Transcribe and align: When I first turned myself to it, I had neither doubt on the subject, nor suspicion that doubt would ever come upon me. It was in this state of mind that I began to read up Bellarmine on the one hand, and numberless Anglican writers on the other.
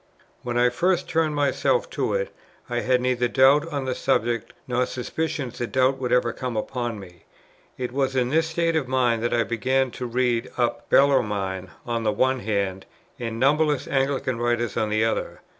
When 0.41 0.57
I 0.57 0.69
first 0.69 1.07
turned 1.07 1.35
myself 1.35 1.87
to 1.91 2.15
it, 2.15 2.33
I 2.67 2.79
had 2.79 3.01
neither 3.01 3.27
doubt 3.27 3.67
on 3.71 3.85
the 3.85 3.93
subject, 3.93 4.51
nor 4.67 4.87
suspicion 4.87 5.51
that 5.51 5.71
doubt 5.71 5.99
would 5.99 6.11
ever 6.11 6.33
come 6.33 6.57
upon 6.57 6.99
me. 6.99 7.25
It 7.77 7.91
was 7.91 8.15
in 8.15 8.29
this 8.29 8.47
state 8.47 8.75
of 8.75 8.87
mind 8.87 9.21
that 9.21 9.31
I 9.31 9.43
began 9.43 9.91
to 9.91 10.07
read 10.07 10.49
up 10.57 10.89
Bellarmine 10.89 11.69
on 11.85 12.01
the 12.03 12.11
one 12.11 12.39
hand, 12.39 12.87
and 13.19 13.39
numberless 13.39 13.87
Anglican 13.87 14.39
writers 14.39 14.75
on 14.75 14.89
the 14.89 15.05
other. 15.05 15.41